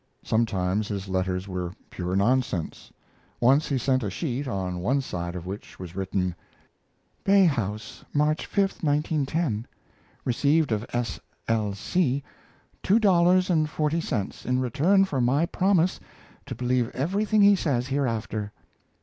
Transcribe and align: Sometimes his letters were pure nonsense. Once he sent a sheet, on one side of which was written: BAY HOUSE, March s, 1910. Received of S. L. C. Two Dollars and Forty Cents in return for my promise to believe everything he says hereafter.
Sometimes 0.23 0.87
his 0.87 1.07
letters 1.07 1.47
were 1.47 1.73
pure 1.91 2.15
nonsense. 2.15 2.91
Once 3.39 3.67
he 3.67 3.77
sent 3.77 4.01
a 4.01 4.09
sheet, 4.09 4.47
on 4.47 4.79
one 4.79 4.99
side 4.99 5.35
of 5.35 5.45
which 5.45 5.77
was 5.77 5.95
written: 5.95 6.33
BAY 7.23 7.45
HOUSE, 7.45 8.03
March 8.11 8.45
s, 8.45 8.57
1910. 8.81 9.67
Received 10.25 10.71
of 10.71 10.87
S. 10.91 11.19
L. 11.47 11.75
C. 11.75 12.23
Two 12.81 12.97
Dollars 12.97 13.51
and 13.51 13.69
Forty 13.69 14.01
Cents 14.01 14.43
in 14.43 14.57
return 14.59 15.05
for 15.05 15.21
my 15.21 15.45
promise 15.45 15.99
to 16.47 16.55
believe 16.55 16.89
everything 16.95 17.43
he 17.43 17.55
says 17.55 17.89
hereafter. 17.89 18.51